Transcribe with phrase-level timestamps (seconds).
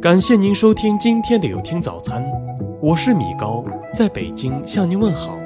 [0.00, 2.22] 感谢您收听今天的有听早餐，
[2.82, 5.38] 我是米高，在北京向您问好。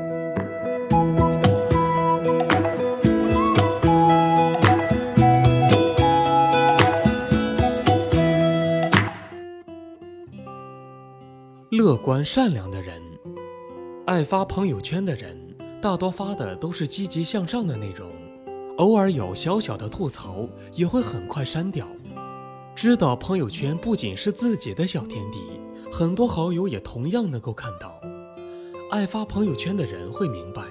[11.71, 13.01] 乐观善良的人，
[14.05, 15.37] 爱发朋友圈的人，
[15.81, 18.11] 大多发的都是积极向上的内容，
[18.79, 21.87] 偶尔有小小的吐槽，也会很快删掉。
[22.83, 25.39] 知道朋友圈不仅是自己的小天地，
[25.93, 28.01] 很多好友也同样能够看到。
[28.91, 30.63] 爱发朋友圈的人会明白，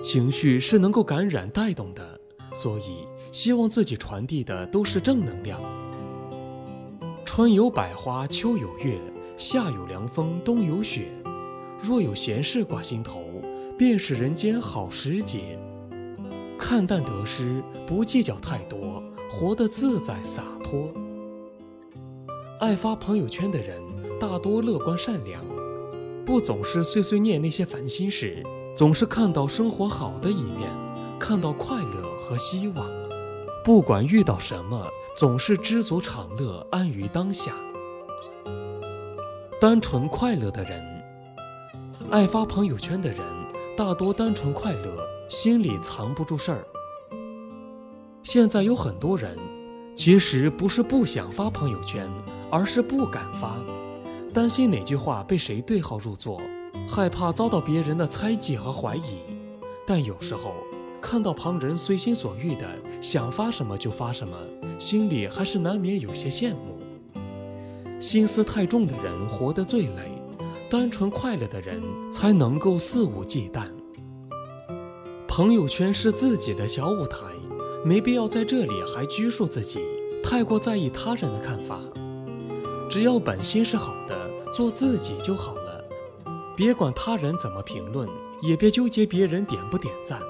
[0.00, 2.20] 情绪是能够感染带动的，
[2.54, 5.60] 所以希望自己传递的都是正能量。
[7.24, 8.96] 春有百花，秋有月。
[9.36, 11.08] 夏有凉风，冬有雪。
[11.82, 13.24] 若有闲事挂心头，
[13.76, 15.58] 便是人间好时节。
[16.56, 20.88] 看淡得失，不计较太多，活得自在洒脱。
[22.60, 23.82] 爱发朋友圈的人
[24.20, 25.42] 大多乐观善良，
[26.26, 28.42] 不总是碎碎念那些烦心事，
[28.76, 30.70] 总是看到生活好的一面，
[31.18, 32.86] 看到快乐和希望。
[33.64, 34.86] 不管遇到什么，
[35.16, 37.54] 总是知足常乐，安于当下。
[39.58, 40.84] 单纯快乐的人，
[42.10, 43.20] 爱发朋友圈的人，
[43.74, 44.98] 大多单纯快乐，
[45.30, 46.66] 心里藏不住事儿。
[48.22, 49.38] 现在有很多人，
[49.96, 52.06] 其实不是不想发朋友圈，
[52.50, 53.56] 而是不敢发，
[54.34, 56.40] 担心哪句话被谁对号入座，
[56.88, 59.18] 害怕遭到别人的猜忌和怀疑。
[59.86, 60.54] 但有时候
[61.00, 62.66] 看到旁人随心所欲的
[63.00, 64.36] 想发什么就发什么，
[64.78, 66.78] 心里还是难免有些羡慕。
[68.00, 70.22] 心思太重的人活得最累，
[70.70, 73.64] 单纯快乐的人才能够肆无忌惮。
[75.28, 77.18] 朋友圈是自己的小舞台，
[77.84, 79.80] 没必要在这里还拘束自己，
[80.24, 81.78] 太过在意他人的看法。
[82.90, 85.84] 只要本心是好的，做自己就好了。
[86.56, 88.08] 别管他人怎么评论，
[88.42, 90.20] 也别纠结别人点不点赞。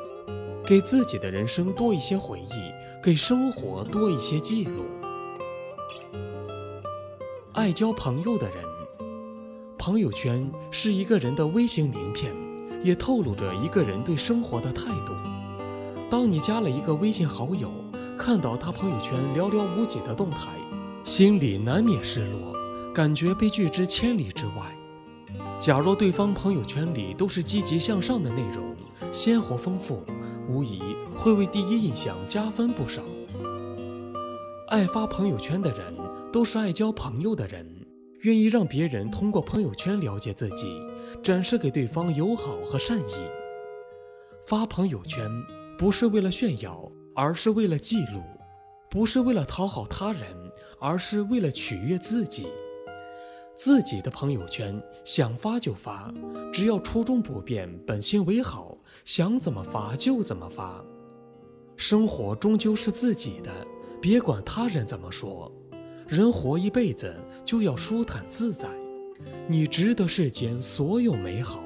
[0.67, 2.53] 给自己的人生多一些回忆，
[3.03, 4.85] 给生活多一些记录。
[7.53, 8.63] 爱交朋友的人，
[9.79, 12.37] 朋友圈是一个人的微型名片，
[12.85, 15.15] 也透露着一个人对生活的态度。
[16.11, 17.71] 当你加了一个微信好友，
[18.19, 20.51] 看到他朋友圈寥寥无几的动态，
[21.05, 22.55] 心里难免失落，
[22.95, 24.77] 感觉被拒之千里之外。
[25.59, 28.75] 假若对方朋友圈里都是积极向上的内容，
[29.13, 30.03] 鲜活丰富，
[30.49, 30.81] 无疑
[31.15, 33.03] 会为第一印象加分不少。
[34.69, 35.95] 爱发朋友圈的人。
[36.33, 37.67] 都是爱交朋友的人，
[38.21, 40.81] 愿意让别人通过朋友圈了解自己，
[41.25, 43.15] 展示给对方友好和善意。
[44.47, 45.29] 发朋友圈
[45.77, 48.21] 不是为了炫耀，而是为了记录；
[48.89, 50.23] 不是为了讨好他人，
[50.81, 52.47] 而是为了取悦自己。
[53.55, 56.13] 自己的朋友圈想发就发，
[56.51, 60.83] 只要初衷不变，本心为好，想怎么发就怎么发。
[61.77, 63.53] 生活终究是自己的，
[64.01, 65.53] 别管他人怎么说。
[66.09, 67.15] 人活一辈子
[67.45, 68.69] 就要舒坦自在，
[69.47, 71.63] 你值得世间所有美好，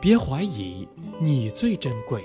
[0.00, 0.88] 别怀疑，
[1.20, 2.24] 你最珍贵。